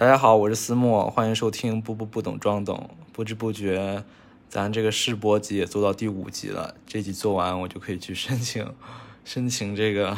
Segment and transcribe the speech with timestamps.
[0.00, 2.88] 大家好，我是思墨，欢迎收听不不不懂装懂。
[3.12, 4.04] 不知不觉，
[4.48, 6.76] 咱这个试播集也做到第五集了。
[6.86, 8.64] 这集做完，我就可以去申请，
[9.24, 10.16] 申请这个，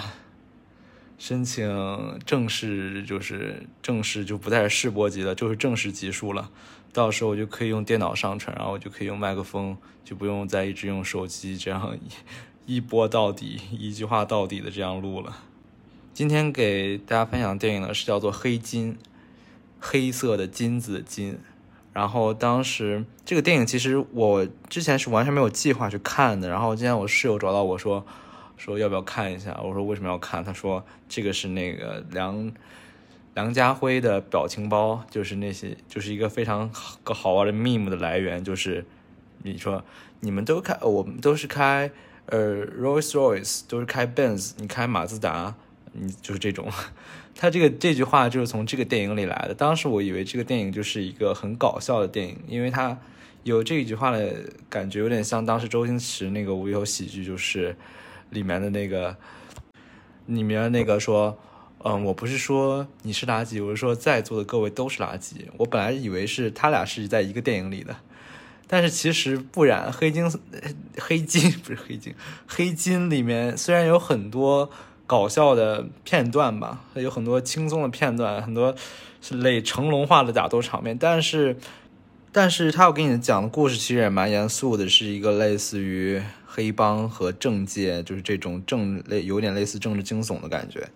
[1.17, 6.51] 申请正式，就是正式就不再是试播集了，就是正式集数了。
[6.93, 9.75] 到时候我就可以用电脑上传，然后我就可以用麦克风，
[10.05, 11.97] 就不用再一直用手机这样
[12.67, 15.39] 一 一播到底，一句话到底的这样录了。
[16.13, 18.93] 今天给大家分享的电影呢是叫做《黑金》。
[19.81, 21.39] 黑色的金子金，
[21.93, 28.05] 然后当时这个电影其实我之前是完全没有计划去看的，然后今天我室友找到我说，
[28.57, 29.59] 说要不要看一下？
[29.65, 30.45] 我说为什么要看？
[30.45, 32.53] 他说这个是那个梁
[33.35, 36.71] 梁家辉的表情包，就是那些就是一个非常
[37.03, 38.85] 个好玩的 meme 的来源，就是
[39.43, 39.83] 你说
[40.21, 41.91] 你们都开，我们都是开
[42.27, 45.55] 呃 Rolls Royce，都是开 Benz，你开马自达。
[45.93, 46.69] 你就是这种，
[47.35, 49.55] 他这个这句话就是从这个电影里来的。
[49.55, 52.97] 当时我以为这个电影就是一个很搞笑的电影，因为他
[53.43, 54.33] 有这一句话的
[54.69, 57.75] 感觉，有点像当时周星驰那个无忧喜剧，就是
[58.31, 59.17] 里面的那个
[60.27, 61.37] 里面那个说，
[61.83, 65.35] 嗯，我不是说你是垃圾，我是说在座的各位都是垃圾。
[65.57, 67.97] 我本来以为是他俩是在一个电影里的，
[68.69, 69.93] 但是其实不然。
[69.93, 70.31] 黑金
[70.99, 72.15] 黑金不是黑金，
[72.47, 74.71] 黑金里面虽然有很多。
[75.11, 78.73] 搞笑的片段吧，有很多轻松的片段，很多
[79.21, 80.97] 是类成龙化的打斗场面。
[80.97, 81.57] 但是，
[82.31, 90.89] 但是他要给你讲的故事其实也蛮严肃的，是一个类似于黑帮和政界，就是这种政类，有点类似政治惊悚的感觉。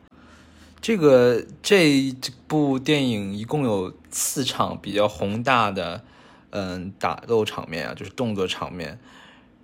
[0.80, 2.14] 这个这
[2.46, 6.04] 部电影一共有四场比较宏大的，
[6.50, 9.00] 嗯，打斗场面啊，就是动作场面，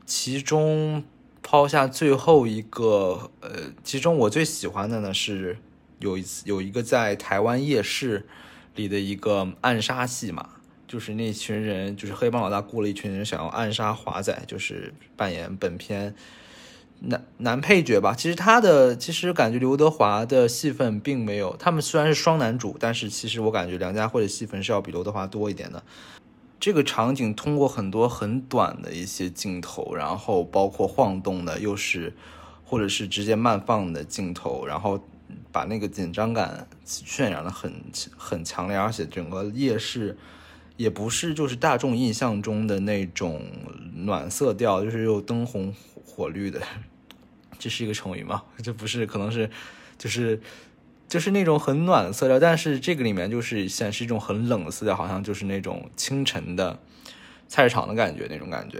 [0.04, 1.04] 其中。
[1.42, 3.50] 抛下最后一个，呃，
[3.82, 5.58] 其中我最喜欢的呢是
[5.98, 8.26] 有一次有一个在台湾夜市
[8.74, 10.48] 里的一个暗杀戏嘛，
[10.86, 16.14] 就是那群人，就是黑帮老大雇了一群人想要暗杀华仔，就是扮演本片
[17.00, 18.14] 男男配角吧。
[18.14, 25.82] 其实他的其实感觉刘德华的戏份并没有，他们虽然是双男主，但是其实我感觉梁家辉的戏份是要比刘德华多一点的。
[26.60, 32.14] 这个场景通过很多很短的一些镜头，然后包括晃动的，又是
[32.62, 35.02] 或者是直接慢放的镜头，然后
[35.50, 37.72] 把那个紧张感渲染的很
[38.14, 40.18] 很强烈，而且整个夜市
[40.76, 43.42] 也不是就是大众印象中的那种
[43.94, 46.60] 暖色调，就是又灯红火绿的，
[47.58, 48.42] 这是一个成语吗？
[48.62, 49.50] 这不是，可能是
[49.96, 50.38] 就是。
[51.10, 56.78] 就是那种很暖的色调，但是这个里面就是显示一种很冷的色调，好像就是那种清晨的
[57.48, 58.78] 菜市场的感觉那种感觉。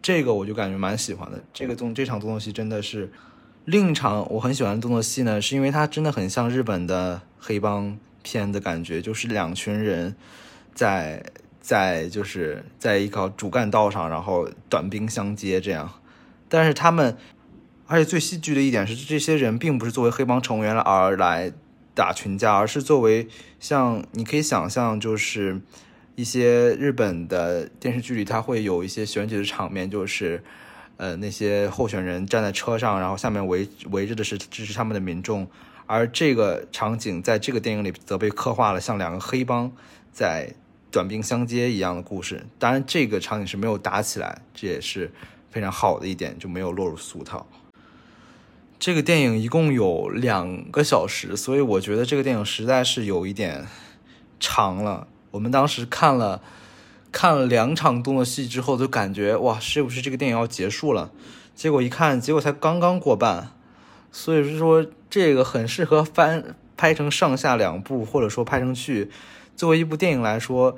[0.00, 1.44] 这个我就感觉蛮喜欢的。
[1.52, 3.12] 这个动这场动作戏真的是
[3.66, 10.16] 另一场我很喜欢的动作戏呢，是因为它真的很像日本的黑帮片的感觉，就是两群人
[10.74, 11.22] 在
[11.60, 15.92] 在就是在一条主干道上，然后短兵相接这样，
[16.48, 17.14] 但是他们。
[17.86, 21.52] 而且最戏剧的一点是，这些人并不是作为黑帮成员而来
[21.94, 23.28] 打群架，而是作为
[23.60, 25.60] 像你可以想象，就是
[26.16, 30.42] 一些日本的电视剧里，他会有一些选举的场面，就是
[30.96, 35.46] 呃那些候选人站在车上，然后下面围围着的是支持他们的民众，
[35.86, 39.70] 而这个场景在这个电影里则被刻画了像两个黑帮
[40.10, 40.54] 在
[40.90, 42.46] 短兵相接一样的故事。
[42.58, 45.12] 当然，这个场景是没有打起来，这也是
[45.50, 47.46] 非常好的一点，就没有落入俗套。
[48.84, 53.66] 这个电影一共有两个小时，所以我觉得这个电影实在是有一点
[54.38, 55.08] 长了。
[55.30, 56.42] 我们当时看了
[57.10, 61.10] 看了两场动作戏之后，就感觉哇，是不是这个电影要结束了？
[61.54, 63.52] 结果一看，结果才刚刚过半。
[64.12, 69.10] 所以说，这个很适合翻拍成上下两部，或者说拍成剧。
[69.56, 70.76] 作为一部电影来说，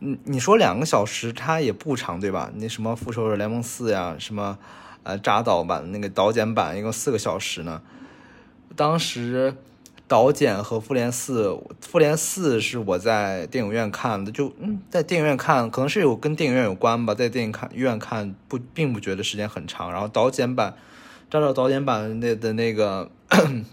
[0.00, 2.50] 嗯，你说两个小时它也不长，对吧？
[2.56, 4.58] 那什么《复仇者联盟四》呀，什么。
[5.02, 7.80] 呃，扎导版那个导剪版一共四个小时呢。
[8.76, 9.54] 当时
[10.06, 19.92] 导剪和复联四，复联四是我在电影院看的，就嗯，在电影院看，可能是有跟电影院有关吧，在电影看院看不并不觉得时间很长。
[19.92, 20.74] 然后导剪版，
[21.30, 23.10] 扎导导剪版那的那个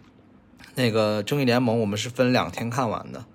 [0.75, 3.25] 那个正义联盟，我们是分两天看完的。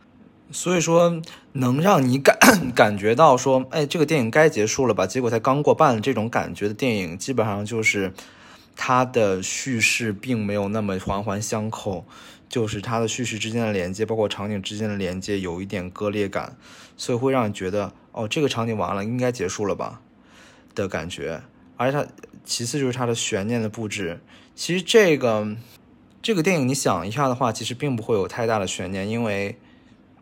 [0.52, 1.20] 所以说，
[1.52, 2.38] 能让你感
[2.76, 5.06] 感觉到说，哎，这个电影该结束了吧？
[5.06, 8.12] 结果才刚过半，这种感觉的电影，基本上就是
[8.76, 12.04] 它的叙事并没有那么环环相扣，
[12.50, 16.54] 就是它的叙事之间的连接，包括场景之间的连接，有一点割裂感，
[16.98, 20.02] 所以会让你觉得，哦，这个场景完了，应该结束了吧
[20.74, 21.42] 的感觉。
[21.78, 22.06] 而且它
[22.44, 24.20] 其次就是它的悬念的布置，
[24.54, 25.56] 其实这个
[26.20, 29.56] 这个电影你想一下的话，其实并不会有太大的悬念，因为。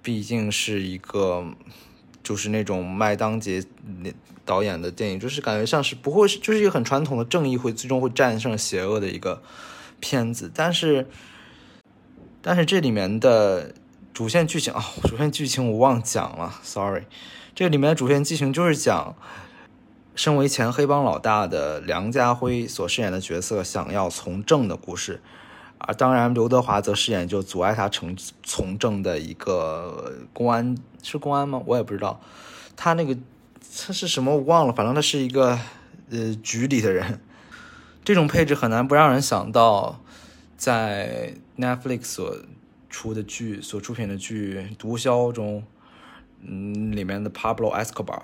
[0.02, 1.44] 毕竟是一个
[2.22, 3.64] 就是那种麦当杰
[4.44, 9.42] 导演的电影，就是感觉像是不会是就是一个很传统的正义会最终会战胜邪恶的一个
[10.00, 11.08] 片子，但是
[12.42, 13.74] 但是这里面的
[14.12, 17.04] 主线剧情啊，主线剧情我忘讲了，sorry，
[17.54, 19.16] 这里面的主线剧情就是讲。
[20.16, 25.22] 身为前黑帮老大的梁家辉所饰演的角色想要从政的故事，
[25.80, 31.62] 而当然刘德华则饰演就阻碍他从从政的一个公安，是公安吗？
[31.64, 32.20] 我也不知道，
[32.76, 33.16] 他那个
[33.76, 35.58] 他是什么我忘了，反正他是一个
[36.10, 37.20] 呃局里的人。
[38.04, 40.00] 这种配置很难不让人想到，
[40.56, 42.36] 在 Netflix 所
[42.88, 45.62] 出的剧所出品的剧《毒枭》中，
[46.42, 48.22] 嗯，里面的 Pablo Escobar。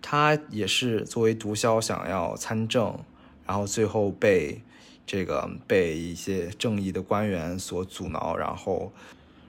[0.00, 2.98] 他也是作为毒枭想要参政，
[3.46, 4.62] 然后最后被
[5.08, 8.92] 这个被一些正义的官员所阻挠，然后，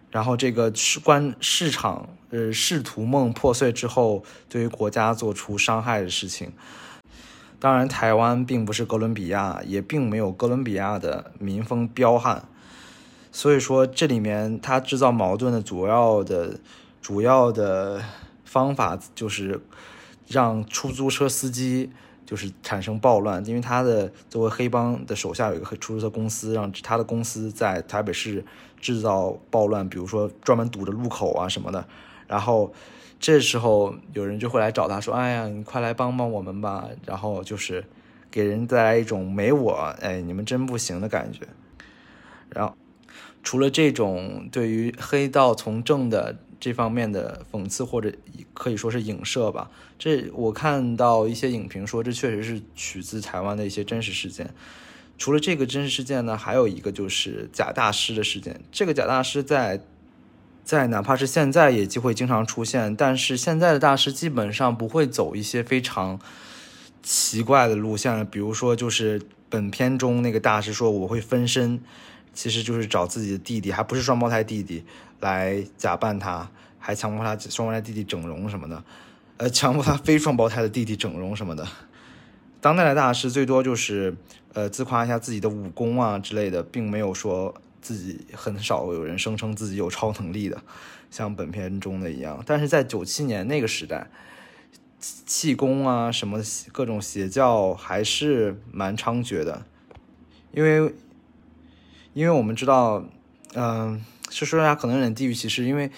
[0.09, 6.53] 然后这个市官市场呃仕途梦破碎之后，对于国家做出伤害的事情。
[7.59, 12.47] 当然，台湾并不是哥伦比亚，也并没有哥伦比亚的民风彪悍，
[13.29, 16.57] 所以说这里面他制造矛盾的主要的
[17.01, 18.01] 主要的
[18.45, 19.59] 方法就是。
[20.31, 21.89] 让出租车司机
[22.29, 28.45] 就是产生暴乱，因为他的作为黑帮的手下有一个出租车公司，让他的公司在台北市
[28.79, 31.83] 制造暴乱，比如说专门堵着路口啊什么的。
[32.27, 32.71] 然后
[33.19, 37.83] 这时候有人就会来找他说：“哎呀，你快来帮帮我们吧！”然后就是
[38.29, 41.47] 给人带来一种没我哎你们真不行的感觉。
[42.51, 42.75] 然后
[43.41, 46.37] 除了这种对于黑道从政的。
[46.59, 48.11] 这方面的讽刺或者
[48.53, 49.69] 可以说是影射吧。
[49.97, 54.53] 这我看到一些影评说，这确实是取自台湾的一些真实事件。
[55.17, 58.61] 除了这个真实事件呢，还有一个就是假大师的事件。
[58.71, 59.81] 这个假大师在
[60.63, 66.19] 在哪怕是现在也就会经常出现，但是现在的大师基本上不会走一些非常
[67.03, 71.81] 奇怪的路线，比如说就是本片中那个大师说我会分身，
[72.39, 74.81] 其实就是找自己的弟弟，还不是双胞胎弟弟。
[75.19, 78.81] 来假扮他，还强迫他双胞胎弟弟整容什么的，
[79.35, 81.67] 呃，强迫他非双胞胎的弟弟整容什么的。
[82.61, 84.15] 当代的大师最多就是
[84.53, 90.63] 呃自夸一下自己的武功啊之类的，并没有说自己很少有人声称自己有超能力的，
[91.11, 92.41] 像本片中的一样。
[92.45, 94.09] 但是在九七年那个时代，
[95.01, 96.39] 气功啊什么
[96.71, 99.65] 各种邪教还是蛮猖獗的，
[100.53, 100.95] 因为
[102.13, 103.03] 因为我们知道，
[103.55, 104.03] 嗯。
[104.31, 105.89] 是说下可能有点地域歧视，因为，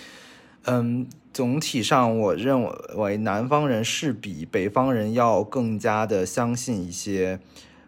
[0.63, 2.63] 嗯，总体上我认
[2.95, 7.41] 为南方人是比北方人要更加的相信一些，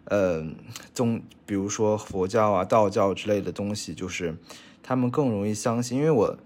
[0.04, 0.44] 呃，
[0.92, 4.36] 宗，比如说佛教啊、道教之类的东西，就是
[4.82, 5.96] 他们更容易相信。
[5.96, 6.36] 因为我，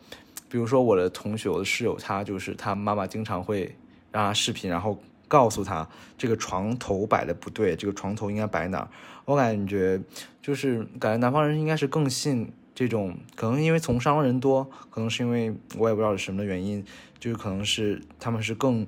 [0.49, 3.75] 比如说我的同学、我的室友，他就是他妈妈经常会
[4.13, 4.97] 让他视频，然后
[5.29, 8.89] 告诉他这个床头摆的不对，这个床头应该摆哪儿。
[9.25, 10.01] 我感觉
[10.43, 12.51] 就是感觉南方人应该是更信。
[12.75, 16.85] 这种可能因为从商人多，可能是因为我也不知道是什么原因，
[17.19, 18.87] 就是可能是他们是更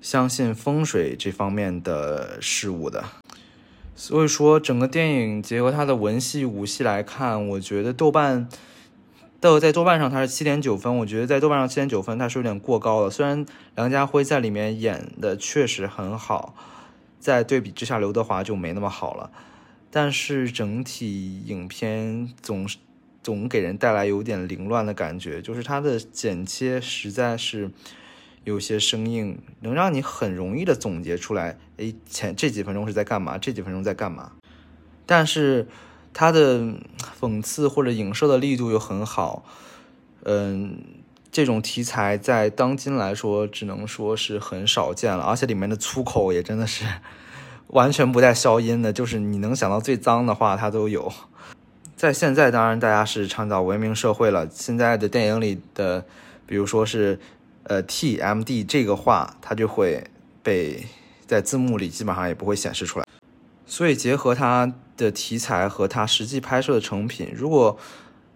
[0.00, 3.02] 相信风水这方面的事物的。
[3.96, 8.48] 所以说，整个电影结合它的文戏武戏来看，我觉得豆瓣
[9.40, 13.10] 豆在豆瓣上它是七点九分，我觉得在豆瓣上七点九分它是有点过高了。
[13.10, 16.54] 虽然梁家辉在里面演的确实很好，
[17.20, 19.30] 在对比之下，刘德华就没那么好了，
[19.90, 22.78] 但是整体影片总是。
[23.20, 27.70] 总给人带来有点凌乱的感觉，就是它的剪切实在是
[28.44, 34.32] 有些生硬，能让你很容易的总结出来，哎，前这几分钟是在干嘛，这几分钟在干嘛。
[35.04, 35.66] 但是
[36.18, 36.58] 它的
[37.20, 39.44] 讽刺或者影射的力度又很好，
[40.24, 40.82] 嗯，
[41.30, 46.84] 这种题材在当今来说只能说是很少见了，而且里面的粗口也真的是
[47.68, 51.12] 完全不带消音的，就是你能想到最脏的话，它都有。
[51.94, 54.48] 在现在，当然大家是倡导文明社会了。
[54.50, 56.04] 现在的电影里的，
[56.46, 57.20] 比如说是，
[57.62, 60.02] 呃，T M D 这个话，它就会
[60.42, 60.84] 被
[61.28, 63.06] 在字幕里基本上也不会显示出来。
[63.66, 67.78] 所以结合它的题材和它实际拍摄的成品，如果，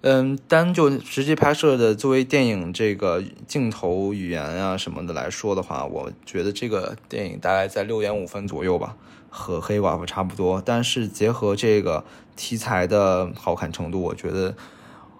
[0.00, 8.96] 嗯，单就实际拍摄的作为电影这个镜头语言啊什么的来说的话，我觉得这个电影大概在六点五分左右吧。
[9.34, 12.04] 和黑寡妇差不多，但是结合这个
[12.36, 14.54] 题材的好看程度，我觉得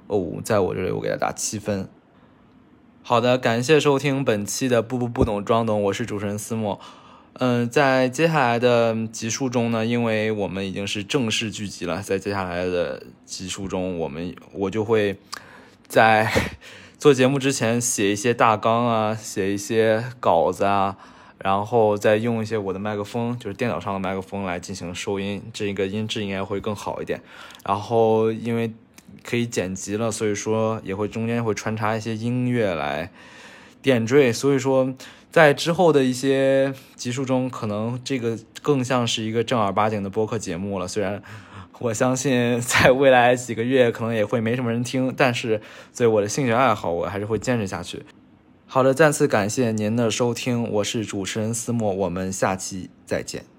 [0.06, 1.88] 哦，在我这里我给他打七分。
[3.02, 6.78] 好的，感谢收听本期的不不不懂装懂，我是主持人思墨。
[7.34, 15.16] 嗯，在接下来的集数中呢，因为我们已经是正式聚集了，在接下来的集数中，我们我就会
[15.86, 16.30] 在。
[17.02, 20.96] 做节目之前写一些大纲啊，写一些稿子啊，
[21.38, 27.20] 然后再用一些我的麦克风，就是电脑上的麦克风来进行收音，这个音质应该会更好一点。
[27.66, 28.72] 然后因为
[29.24, 33.10] 可以剪辑了，所以说也会中间会穿插一些音乐来
[33.82, 34.94] 点缀，所以说
[35.30, 41.22] 在之后的一些集数中，可能这个更像是一个正儿八经的播客节目了，虽然。
[41.78, 45.60] 我相信在未来几个月可能也会没什么人听，但是
[45.92, 48.04] 作为我的兴趣爱好，我还是会坚持下去。
[48.66, 53.51] 好的，再次感谢您的收听，我是主持人思墨，我们下期再见。